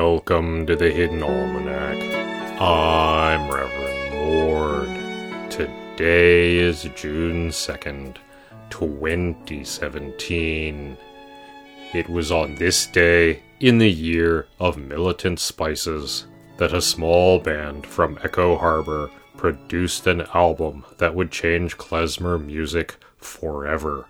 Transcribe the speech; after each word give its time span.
Welcome 0.00 0.64
to 0.66 0.76
the 0.76 0.92
Hidden 0.92 1.24
Almanac. 1.24 1.98
I'm 2.60 3.50
Reverend 3.50 4.14
Mord. 4.14 4.86
Today 5.50 6.56
is 6.56 6.88
June 6.94 7.48
2nd, 7.48 8.18
2017. 8.70 10.96
It 11.92 12.08
was 12.08 12.30
on 12.30 12.54
this 12.54 12.86
day, 12.86 13.42
in 13.58 13.78
the 13.78 13.90
year 13.90 14.46
of 14.60 14.78
militant 14.78 15.40
spices, 15.40 16.28
that 16.58 16.72
a 16.72 16.80
small 16.80 17.40
band 17.40 17.84
from 17.84 18.20
Echo 18.22 18.56
Harbor 18.56 19.10
produced 19.36 20.06
an 20.06 20.20
album 20.32 20.84
that 20.98 21.16
would 21.16 21.32
change 21.32 21.76
klezmer 21.76 22.40
music 22.40 22.94
forever. 23.16 24.06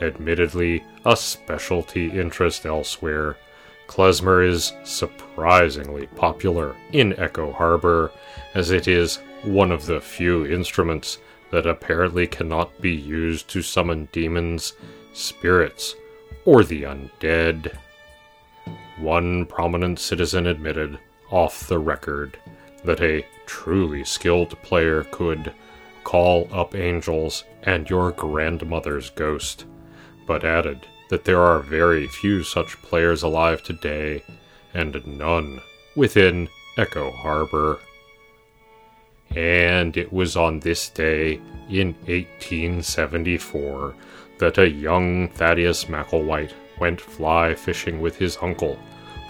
Admittedly, 0.00 0.82
a 1.04 1.16
specialty 1.16 2.10
interest 2.10 2.66
elsewhere, 2.66 3.36
klezmer 3.86 4.46
is 4.46 4.72
surprisingly 4.84 6.06
popular 6.08 6.74
in 6.92 7.18
Echo 7.18 7.52
Harbor, 7.52 8.10
as 8.54 8.70
it 8.70 8.88
is 8.88 9.16
one 9.42 9.70
of 9.70 9.86
the 9.86 10.00
few 10.00 10.46
instruments 10.46 11.18
that 11.50 11.66
apparently 11.66 12.26
cannot 12.26 12.80
be 12.80 12.90
used 12.90 13.48
to 13.48 13.62
summon 13.62 14.08
demons, 14.12 14.72
spirits, 15.12 15.94
or 16.44 16.64
the 16.64 16.82
undead. 16.82 17.76
One 18.98 19.46
prominent 19.46 19.98
citizen 19.98 20.46
admitted, 20.46 20.98
off 21.30 21.66
the 21.66 21.78
record, 21.78 22.38
that 22.84 23.00
a 23.00 23.26
truly 23.46 24.04
skilled 24.04 24.60
player 24.62 25.04
could 25.04 25.52
call 26.04 26.48
up 26.52 26.74
angels 26.74 27.44
and 27.62 27.88
your 27.88 28.12
grandmother's 28.12 29.10
ghost, 29.10 29.64
but 30.26 30.44
added 30.44 30.86
that 31.08 31.24
there 31.24 31.40
are 31.40 31.60
very 31.60 32.06
few 32.06 32.42
such 32.42 32.80
players 32.82 33.22
alive 33.22 33.62
today, 33.62 34.22
and 34.72 35.06
none 35.06 35.60
within 35.96 36.48
Echo 36.76 37.10
Harbor. 37.10 37.78
And 39.30 39.96
it 39.96 40.12
was 40.12 40.36
on 40.36 40.60
this 40.60 40.88
day 40.88 41.40
in 41.68 41.94
1874 42.06 43.94
that 44.38 44.58
a 44.58 44.68
young 44.68 45.28
Thaddeus 45.28 45.84
Macklewhite 45.84 46.52
went 46.78 47.00
fly 47.00 47.54
fishing 47.54 48.00
with 48.00 48.16
his 48.16 48.36
uncle 48.42 48.78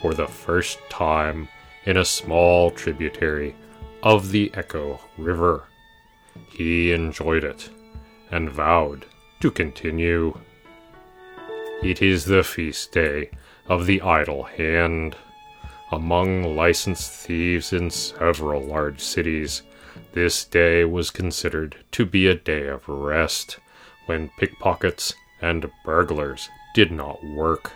for 0.00 0.14
the 0.14 0.26
first 0.26 0.78
time 0.88 1.48
in 1.84 1.96
a 1.96 2.04
small 2.04 2.70
tributary 2.70 3.54
of 4.02 4.30
the 4.30 4.50
Echo 4.54 5.00
River. 5.18 5.64
He 6.50 6.92
enjoyed 6.92 7.44
it 7.44 7.70
and 8.30 8.50
vowed 8.50 9.06
to 9.40 9.50
continue. 9.50 10.38
It 11.82 12.02
is 12.02 12.26
the 12.26 12.44
feast 12.44 12.92
day 12.92 13.30
of 13.66 13.86
the 13.86 14.02
idle 14.02 14.42
hand. 14.42 15.16
Among 15.90 16.54
licensed 16.54 17.10
thieves 17.10 17.72
in 17.72 17.88
several 17.88 18.62
large 18.62 19.00
cities, 19.00 19.62
this 20.12 20.44
day 20.44 20.84
was 20.84 21.10
considered 21.10 21.76
to 21.92 22.04
be 22.04 22.26
a 22.26 22.34
day 22.34 22.66
of 22.68 22.86
rest 22.86 23.58
when 24.04 24.30
pickpockets 24.38 25.14
and 25.40 25.70
burglars 25.82 26.50
did 26.74 26.92
not 26.92 27.24
work. 27.24 27.72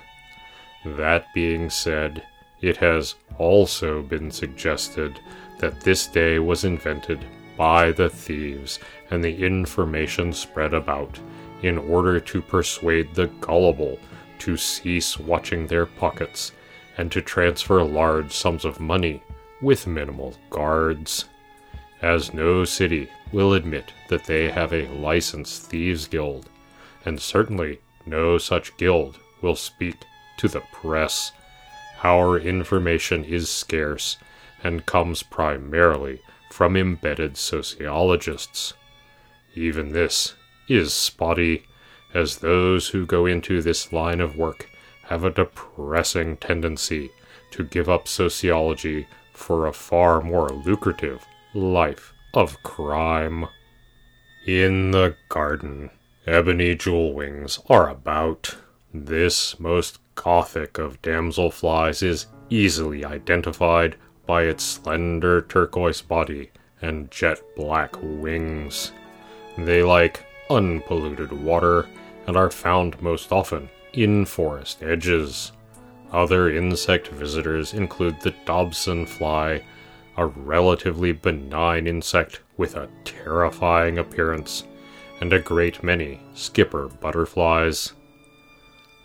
That 0.84 1.32
being 1.32 1.70
said, 1.70 2.22
it 2.60 2.76
has 2.76 3.14
also 3.38 4.02
been 4.02 4.30
suggested 4.30 5.18
that 5.60 5.80
this 5.80 6.06
day 6.06 6.38
was 6.38 6.62
invented 6.62 7.24
by 7.56 7.90
the 7.90 8.10
thieves 8.10 8.78
and 9.14 9.22
the 9.22 9.44
information 9.44 10.32
spread 10.32 10.74
about 10.74 11.20
in 11.62 11.78
order 11.78 12.18
to 12.18 12.42
persuade 12.42 13.14
the 13.14 13.28
gullible 13.40 13.96
to 14.40 14.56
cease 14.56 15.18
watching 15.18 15.66
their 15.66 15.86
pockets 15.86 16.50
and 16.98 17.10
to 17.12 17.22
transfer 17.22 17.82
large 17.82 18.32
sums 18.32 18.64
of 18.64 18.80
money 18.80 19.22
with 19.62 19.86
minimal 19.86 20.34
guards. 20.50 21.26
As 22.02 22.34
no 22.34 22.64
city 22.64 23.08
will 23.32 23.54
admit 23.54 23.92
that 24.08 24.24
they 24.24 24.50
have 24.50 24.72
a 24.72 24.88
licensed 24.88 25.70
thieves 25.70 26.08
guild, 26.08 26.50
and 27.04 27.18
certainly 27.20 27.78
no 28.04 28.36
such 28.36 28.76
guild 28.76 29.18
will 29.40 29.56
speak 29.56 29.96
to 30.38 30.48
the 30.48 30.60
press. 30.72 31.30
Our 32.02 32.38
information 32.38 33.24
is 33.24 33.48
scarce 33.48 34.18
and 34.64 34.84
comes 34.84 35.22
primarily 35.22 36.20
from 36.50 36.76
embedded 36.76 37.36
sociologists. 37.36 38.74
Even 39.54 39.92
this 39.92 40.34
is 40.68 40.92
spotty, 40.92 41.66
as 42.12 42.38
those 42.38 42.88
who 42.88 43.06
go 43.06 43.26
into 43.26 43.60
this 43.60 43.92
line 43.92 44.20
of 44.20 44.36
work 44.36 44.68
have 45.04 45.24
a 45.24 45.30
depressing 45.30 46.36
tendency 46.36 47.10
to 47.50 47.64
give 47.64 47.88
up 47.88 48.08
sociology 48.08 49.06
for 49.32 49.66
a 49.66 49.72
far 49.72 50.20
more 50.20 50.48
lucrative 50.48 51.24
life 51.54 52.12
of 52.32 52.62
crime. 52.62 53.46
In 54.46 54.90
the 54.90 55.16
garden, 55.28 55.90
ebony 56.26 56.74
jewel 56.74 57.12
wings 57.12 57.58
are 57.68 57.88
about. 57.88 58.56
This 58.92 59.58
most 59.58 59.98
gothic 60.14 60.78
of 60.78 61.02
damselflies 61.02 62.02
is 62.02 62.26
easily 62.50 63.04
identified 63.04 63.96
by 64.26 64.42
its 64.44 64.64
slender 64.64 65.42
turquoise 65.42 66.00
body 66.00 66.50
and 66.80 67.10
jet 67.10 67.40
black 67.56 67.94
wings. 68.00 68.92
They 69.56 69.82
like 69.82 70.24
unpolluted 70.50 71.32
water 71.32 71.86
and 72.26 72.36
are 72.36 72.50
found 72.50 73.00
most 73.00 73.32
often 73.32 73.68
in 73.92 74.24
forest 74.24 74.82
edges. 74.82 75.52
Other 76.12 76.50
insect 76.50 77.08
visitors 77.08 77.74
include 77.74 78.20
the 78.20 78.34
Dobson 78.44 79.06
fly, 79.06 79.62
a 80.16 80.26
relatively 80.26 81.12
benign 81.12 81.86
insect 81.86 82.40
with 82.56 82.76
a 82.76 82.88
terrifying 83.04 83.98
appearance, 83.98 84.64
and 85.20 85.32
a 85.32 85.40
great 85.40 85.82
many 85.82 86.20
skipper 86.34 86.88
butterflies. 86.88 87.92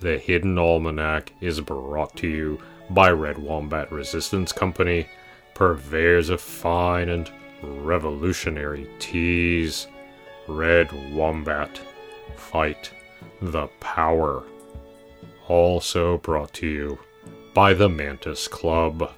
The 0.02 0.18
Hidden 0.18 0.58
Almanac 0.58 1.34
is 1.42 1.62
brought 1.62 2.16
to 2.18 2.28
you 2.28 2.60
by 2.90 3.12
Red 3.12 3.38
Wombat 3.38 3.92
Resistance 3.92 4.52
Company, 4.52 5.08
purveyors 5.54 6.30
of 6.30 6.42
fine 6.42 7.10
and 7.10 7.30
revolutionary 7.62 8.90
teas. 9.00 9.88
Red 10.50 11.14
Wombat. 11.14 11.80
Fight 12.36 12.92
the 13.42 13.68
power. 13.80 14.44
Also 15.48 16.18
brought 16.18 16.54
to 16.56 16.68
you 16.68 17.00
by 17.54 17.74
the 17.74 17.88
Mantis 17.88 18.48
Club. 18.48 19.12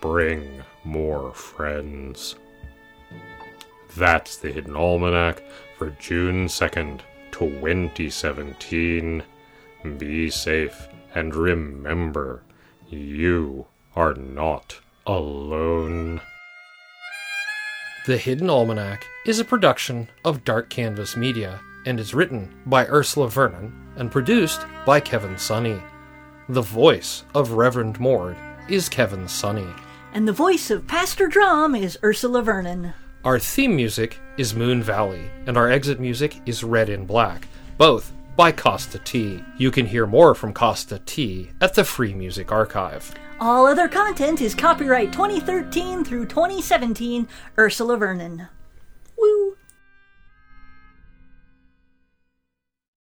Bring 0.00 0.62
more 0.84 1.32
friends. 1.32 2.36
That's 3.96 4.36
the 4.36 4.52
Hidden 4.52 4.76
Almanac 4.76 5.42
for 5.78 5.90
June 5.98 6.46
2nd, 6.46 7.00
2017. 7.30 9.22
Be 9.98 10.30
safe 10.30 10.88
and 11.14 11.34
remember, 11.34 12.42
you 12.88 13.66
are 13.94 14.14
not 14.14 14.80
alone. 15.06 16.20
The 18.04 18.16
Hidden 18.16 18.50
Almanac 18.50 19.06
is 19.24 19.38
a 19.38 19.44
production 19.44 20.08
of 20.24 20.42
Dark 20.42 20.68
Canvas 20.68 21.16
Media 21.16 21.60
and 21.86 22.00
is 22.00 22.14
written 22.14 22.52
by 22.66 22.84
Ursula 22.86 23.28
Vernon 23.28 23.72
and 23.94 24.10
produced 24.10 24.66
by 24.84 24.98
Kevin 24.98 25.38
Sonney. 25.38 25.80
The 26.48 26.62
voice 26.62 27.22
of 27.32 27.52
Reverend 27.52 28.00
Mord 28.00 28.36
is 28.68 28.88
Kevin 28.88 29.28
Sonney. 29.28 29.72
And 30.12 30.26
the 30.26 30.32
voice 30.32 30.68
of 30.68 30.88
Pastor 30.88 31.28
Drum 31.28 31.76
is 31.76 31.96
Ursula 32.02 32.42
Vernon. 32.42 32.92
Our 33.24 33.38
theme 33.38 33.76
music 33.76 34.18
is 34.36 34.52
Moon 34.52 34.82
Valley, 34.82 35.30
and 35.46 35.56
our 35.56 35.70
exit 35.70 36.00
music 36.00 36.40
is 36.44 36.64
Red 36.64 36.88
in 36.88 37.06
Black, 37.06 37.46
both 37.78 38.12
by 38.36 38.52
Kosta 38.52 39.02
T. 39.04 39.44
You 39.56 39.70
can 39.70 39.86
hear 39.86 40.06
more 40.06 40.34
from 40.34 40.54
Kosta 40.54 41.04
T 41.04 41.50
at 41.60 41.74
the 41.74 41.84
Free 41.84 42.14
Music 42.14 42.50
Archive. 42.50 43.14
All 43.40 43.66
other 43.66 43.88
content 43.88 44.40
is 44.40 44.54
copyright 44.54 45.12
2013 45.12 46.04
through 46.04 46.26
2017, 46.26 47.28
Ursula 47.58 47.96
Vernon. 47.96 48.48